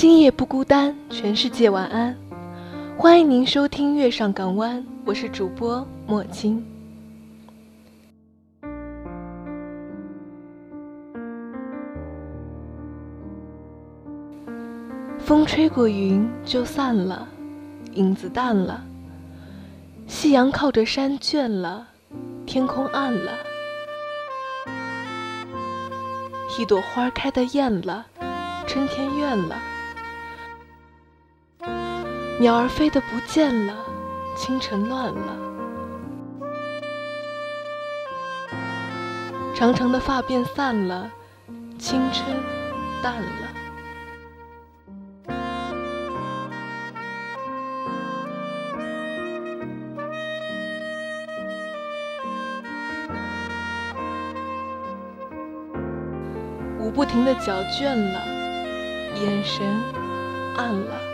[0.00, 2.16] 今夜不孤单，全世界晚安。
[2.96, 6.64] 欢迎您收听《月上港湾》，我是主播莫青。
[15.18, 17.28] 风吹过云就散了，
[17.92, 18.82] 影子淡了。
[20.06, 21.86] 夕阳靠着山倦了，
[22.46, 23.32] 天空暗了。
[26.58, 28.06] 一朵花开的艳了，
[28.66, 29.60] 春天怨了。
[32.40, 33.74] 鸟儿飞得不见了，
[34.34, 35.36] 清晨乱了。
[39.54, 41.10] 长长的发辫散了，
[41.78, 42.34] 青春
[43.02, 43.28] 淡了。
[56.78, 58.18] 舞不停的脚倦了，
[59.20, 59.66] 眼神
[60.56, 61.09] 暗了。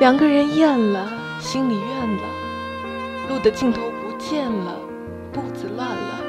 [0.00, 1.06] 两个人厌了，
[1.40, 2.22] 心里怨了，
[3.28, 4.74] 路的尽头不见了，
[5.30, 6.20] 步子乱了。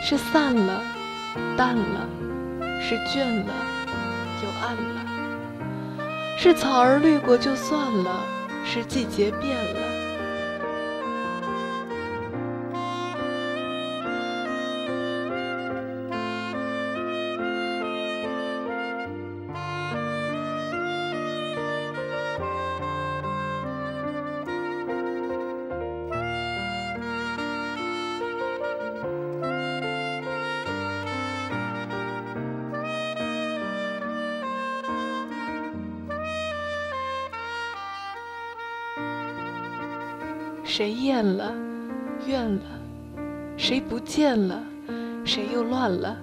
[0.00, 0.80] 是散了，
[1.56, 2.08] 淡了，
[2.80, 3.52] 是倦了，
[4.44, 5.98] 又暗了。
[6.36, 8.20] 是草儿绿过就算了，
[8.64, 9.87] 是季节变了。
[40.68, 41.54] 谁厌了，
[42.26, 42.60] 怨了，
[43.56, 44.62] 谁不见了，
[45.24, 46.14] 谁又乱了，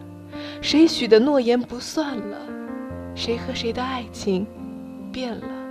[0.62, 2.38] 谁许的诺言不算了，
[3.16, 4.46] 谁和谁的爱情
[5.12, 5.65] 变了。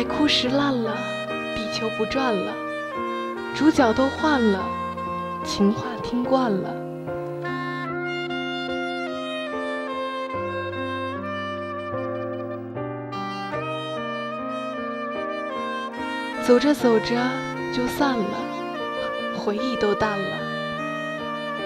[0.00, 0.96] 海枯石烂了，
[1.54, 2.54] 地球不转了，
[3.54, 4.64] 主角都换了，
[5.44, 6.74] 情话听惯了。
[16.46, 17.14] 走着走着
[17.74, 18.24] 就散了，
[19.36, 20.38] 回忆都淡了；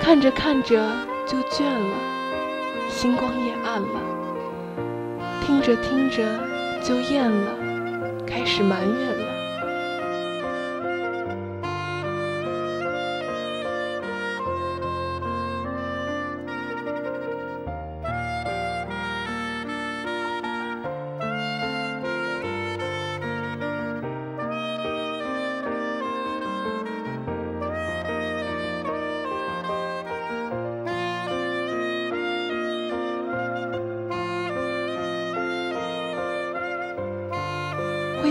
[0.02, 0.90] 看着看着
[1.24, 1.96] 就倦了，
[2.90, 4.00] 星光也暗了；
[5.46, 6.24] 听着听着
[6.82, 7.63] 就厌了。
[8.26, 9.23] 开始埋怨了。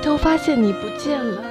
[0.04, 1.42] 都发现你不见了，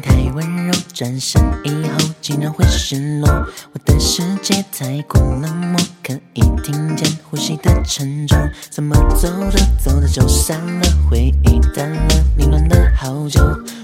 [0.00, 3.46] 太温柔转身以后竟然会失落，
[3.98, 8.38] 世界太过冷漠，可以听见呼吸的沉重，
[8.70, 10.82] 怎么走着走着就散了？
[11.08, 13.40] 回忆淡了，你乱了好久。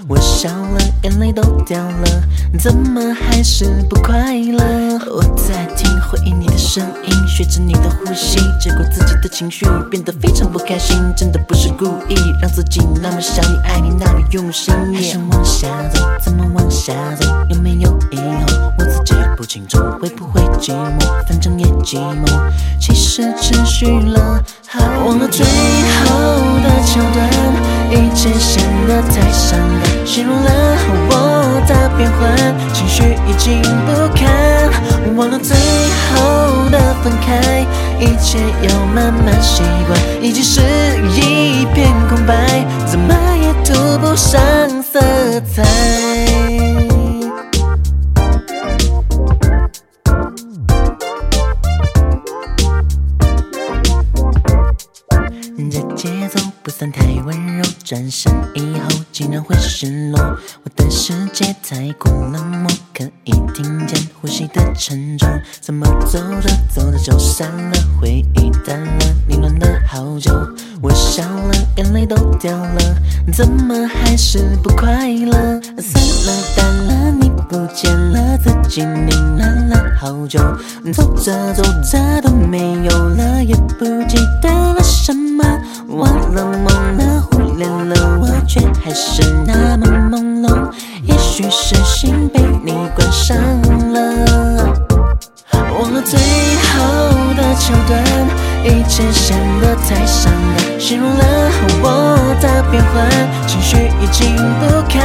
[0.07, 2.23] 我笑了，眼泪都掉了，
[2.59, 4.99] 怎么还是不快乐？
[5.09, 10.97] 我在听回忆你的声音，学着你的呼吸，结果自己的情绪变得非常不开心。
[11.15, 14.73] 真的不是故意，让自己那么想你，爱你那么用心。
[14.93, 17.25] 还想往下走，怎么往下走？
[17.49, 18.52] 有没有以后？
[19.53, 21.27] 我自己不清楚，会不会寂寞？
[21.27, 22.25] 反正也寂寞。
[22.79, 26.09] 其实持续了好，忘了最后
[26.63, 27.29] 的桥段，
[27.91, 30.05] 一切显得太伤感。
[30.05, 30.49] 形容了
[31.09, 34.25] 我的变幻，情绪已经不堪。
[35.15, 35.55] 忘了最
[36.09, 37.63] 后的分开，
[37.99, 39.99] 一切要慢慢习惯。
[40.21, 40.61] 已经是
[41.15, 44.41] 一片空白，怎么也涂不上
[44.81, 44.99] 色
[45.53, 46.72] 彩。
[57.93, 60.19] 转身以后竟然会失落。
[60.63, 65.29] 我的世界太过冷漠，可以听见呼吸的沉重。
[65.61, 67.71] 怎么走着走着就散了？
[68.01, 70.33] 回忆淡了，凌乱了好久。
[70.81, 72.95] 我笑了，眼泪都掉了，
[73.31, 75.61] 怎么还是不快乐？
[75.77, 80.39] 散了淡了，你不见了，自己凌乱了好久。
[80.91, 85.45] 走着走着都没有了，也不记得了什么，
[85.89, 86.57] 忘了
[99.23, 100.77] 一切显得太伤感。
[100.77, 101.23] 形容了
[101.81, 103.07] 我的变换，
[103.47, 105.01] 情绪已经不堪。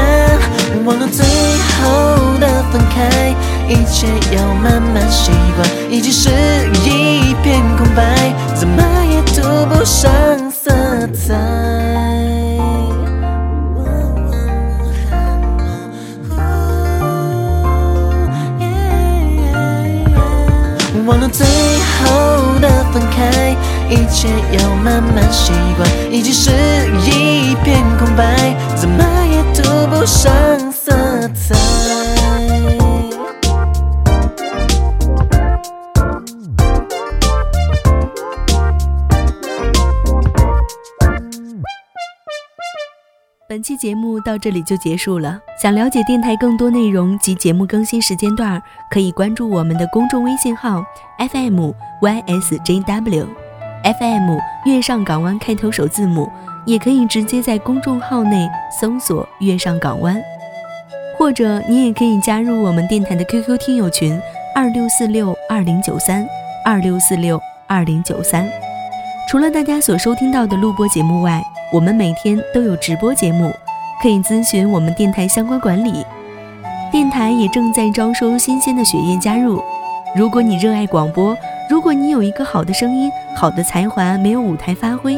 [0.85, 3.32] 忘了最后的分开，
[3.69, 5.69] 一切要慢慢习惯。
[5.88, 6.31] 已经是
[6.85, 10.11] 一片空白，怎么也涂不上
[10.50, 10.73] 色
[11.15, 11.37] 彩。
[21.06, 23.56] 忘了最后的分开，
[23.90, 25.88] 一切要慢慢习惯。
[26.12, 26.50] 已经是
[27.06, 30.31] 一片空白，怎么也涂不上
[30.73, 30.93] 色
[31.35, 31.55] 彩。
[43.49, 45.41] 本期节目到这里就结束了。
[45.61, 50.84] 想了解电台更多内容及节目更新时间段，可以关注我们的公众微信号
[51.19, 51.70] FM
[52.02, 53.26] YSJW
[53.96, 54.37] FM
[54.67, 56.31] 月上港湾开头首字母，
[56.67, 58.46] 也可以直接在公众号内
[58.79, 60.20] 搜索“月上港湾”，
[61.17, 64.20] 或者你也可以加入我们电台的 QQ 听友群
[64.55, 66.26] 二六四六二零九三
[66.62, 68.46] 二六四六二零九三。
[69.26, 71.43] 除了大家所收听到的录播节目外，
[71.73, 73.50] 我们每天都有直播节目，
[74.02, 76.05] 可以咨询我们电台相关管理。
[76.93, 79.62] 电台也正在招收新鲜的血液加入。
[80.14, 81.34] 如果你热爱广播，
[81.70, 85.17] 如果你有一个好的声音、好的才华没有舞台发挥，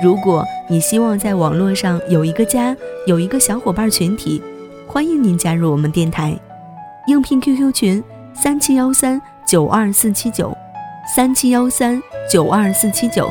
[0.00, 4.40] 如果你希望在网络上有一个家、有一个小伙伴群体，
[4.86, 6.32] 欢迎您加入我们电台。
[7.08, 10.56] 应聘 QQ 群：三七幺三九二四七九，
[11.16, 12.00] 三七幺三
[12.30, 13.28] 九二四七九。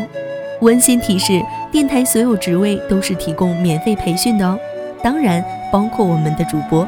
[0.59, 1.41] 温馨提示：
[1.71, 4.59] 电台所有职位都是提供免费培训的哦，
[5.01, 5.41] 当然
[5.71, 6.85] 包括我们的主播。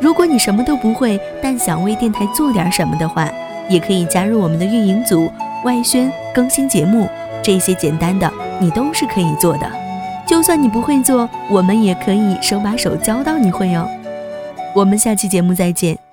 [0.00, 3.30] 如果你什么都不会，但想为电台做点什么的话，
[3.68, 5.30] 也可以加入我们的运营组、
[5.64, 7.08] 外宣、更新节目，
[7.42, 9.68] 这些简单的你都是可以做的。
[10.24, 13.88] 就算你不会做，我们也可以手把手教到你会哦。
[14.72, 16.07] 我们下期节目再见。